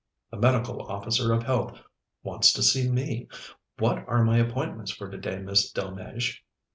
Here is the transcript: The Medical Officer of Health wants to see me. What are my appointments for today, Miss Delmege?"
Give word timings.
The 0.31 0.37
Medical 0.37 0.81
Officer 0.81 1.31
of 1.31 1.43
Health 1.43 1.79
wants 2.23 2.51
to 2.53 2.63
see 2.63 2.89
me. 2.89 3.27
What 3.77 3.99
are 4.07 4.23
my 4.23 4.39
appointments 4.39 4.89
for 4.89 5.07
today, 5.07 5.37
Miss 5.37 5.71
Delmege?" 5.71 6.43